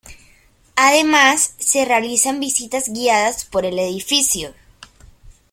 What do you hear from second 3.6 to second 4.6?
el edificio.